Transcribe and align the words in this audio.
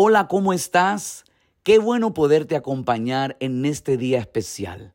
Hola, 0.00 0.28
¿cómo 0.28 0.52
estás? 0.52 1.24
Qué 1.64 1.80
bueno 1.80 2.14
poderte 2.14 2.54
acompañar 2.54 3.36
en 3.40 3.64
este 3.64 3.96
día 3.96 4.20
especial, 4.20 4.94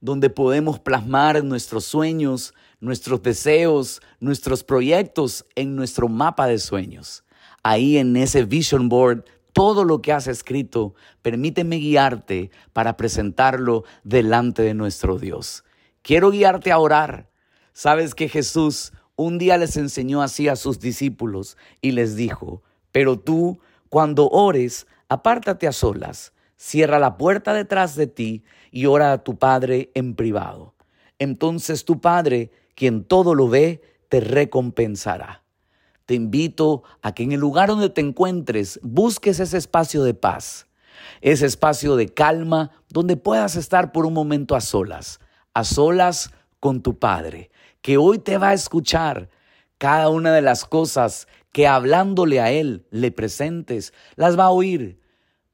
donde 0.00 0.30
podemos 0.30 0.78
plasmar 0.78 1.44
nuestros 1.44 1.84
sueños, 1.84 2.54
nuestros 2.80 3.22
deseos, 3.22 4.00
nuestros 4.20 4.64
proyectos 4.64 5.44
en 5.54 5.76
nuestro 5.76 6.08
mapa 6.08 6.46
de 6.46 6.58
sueños. 6.58 7.24
Ahí 7.62 7.98
en 7.98 8.16
ese 8.16 8.46
vision 8.46 8.88
board, 8.88 9.26
todo 9.52 9.84
lo 9.84 10.00
que 10.00 10.14
has 10.14 10.26
escrito, 10.28 10.94
permíteme 11.20 11.76
guiarte 11.76 12.50
para 12.72 12.96
presentarlo 12.96 13.84
delante 14.02 14.62
de 14.62 14.72
nuestro 14.72 15.18
Dios. 15.18 15.62
Quiero 16.00 16.30
guiarte 16.30 16.72
a 16.72 16.78
orar. 16.78 17.28
Sabes 17.74 18.14
que 18.14 18.30
Jesús 18.30 18.94
un 19.14 19.36
día 19.36 19.58
les 19.58 19.76
enseñó 19.76 20.22
así 20.22 20.48
a 20.48 20.56
sus 20.56 20.80
discípulos 20.80 21.58
y 21.82 21.90
les 21.90 22.16
dijo, 22.16 22.62
pero 22.92 23.18
tú, 23.18 23.60
cuando 23.92 24.30
ores, 24.30 24.86
apártate 25.10 25.68
a 25.68 25.72
solas, 25.72 26.32
cierra 26.56 26.98
la 26.98 27.18
puerta 27.18 27.52
detrás 27.52 27.94
de 27.94 28.06
ti 28.06 28.42
y 28.70 28.86
ora 28.86 29.12
a 29.12 29.22
tu 29.22 29.36
Padre 29.36 29.90
en 29.92 30.14
privado. 30.14 30.72
Entonces 31.18 31.84
tu 31.84 32.00
Padre, 32.00 32.50
quien 32.74 33.04
todo 33.04 33.34
lo 33.34 33.50
ve, 33.50 33.82
te 34.08 34.20
recompensará. 34.20 35.42
Te 36.06 36.14
invito 36.14 36.84
a 37.02 37.12
que 37.12 37.22
en 37.22 37.32
el 37.32 37.40
lugar 37.40 37.68
donde 37.68 37.90
te 37.90 38.00
encuentres 38.00 38.80
busques 38.82 39.40
ese 39.40 39.58
espacio 39.58 40.02
de 40.04 40.14
paz, 40.14 40.68
ese 41.20 41.44
espacio 41.44 41.94
de 41.96 42.08
calma 42.08 42.70
donde 42.88 43.18
puedas 43.18 43.56
estar 43.56 43.92
por 43.92 44.06
un 44.06 44.14
momento 44.14 44.56
a 44.56 44.62
solas, 44.62 45.20
a 45.52 45.64
solas 45.64 46.30
con 46.60 46.80
tu 46.80 46.98
Padre, 46.98 47.50
que 47.82 47.98
hoy 47.98 48.18
te 48.18 48.38
va 48.38 48.48
a 48.48 48.54
escuchar 48.54 49.28
cada 49.76 50.08
una 50.08 50.32
de 50.32 50.40
las 50.40 50.64
cosas 50.64 51.28
que 51.52 51.66
hablándole 51.66 52.40
a 52.40 52.50
Él 52.50 52.86
le 52.90 53.12
presentes, 53.12 53.92
las 54.16 54.38
va 54.38 54.44
a 54.44 54.50
oír, 54.50 55.00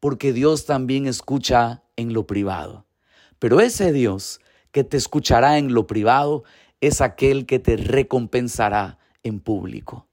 porque 0.01 0.33
Dios 0.33 0.65
también 0.65 1.07
escucha 1.07 1.83
en 1.97 2.13
lo 2.13 2.27
privado. 2.27 2.87
Pero 3.39 3.61
ese 3.61 3.93
Dios 3.93 4.41
que 4.71 4.85
te 4.85 4.97
escuchará 4.97 5.59
en 5.59 5.75
lo 5.75 5.87
privado 5.87 6.45
es 6.81 7.01
aquel 7.01 7.47
que 7.47 7.59
te 7.59 7.77
recompensará 7.77 8.99
en 9.25 9.41
público. 9.41 10.07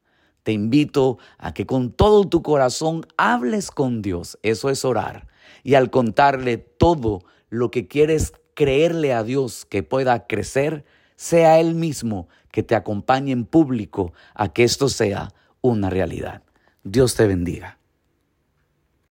Te 0.44 0.52
invito 0.52 1.18
a 1.38 1.54
que 1.54 1.66
con 1.66 1.92
todo 1.92 2.28
tu 2.28 2.42
corazón 2.42 3.06
hables 3.18 3.72
con 3.72 4.02
Dios, 4.02 4.38
eso 4.42 4.70
es 4.70 4.86
orar, 4.86 5.28
y 5.64 5.76
al 5.76 5.90
contarle 5.90 6.58
todo 6.58 7.24
lo 7.50 7.72
que 7.72 7.88
quieres 7.88 8.34
creerle 8.54 9.14
a 9.14 9.24
Dios 9.24 9.66
que 9.66 9.84
pueda 9.84 10.26
crecer, 10.28 10.86
sea 11.16 11.60
Él 11.60 11.76
mismo 11.76 12.28
que 12.52 12.64
te 12.64 12.76
acompañe 12.76 13.32
en 13.32 13.46
público 13.46 14.14
a 14.34 14.54
que 14.54 14.64
esto 14.64 14.90
sea 14.90 15.34
una 15.66 15.90
realidad. 15.90 16.42
Dios 16.84 17.16
te 17.16 17.28
bendiga. 17.28 17.78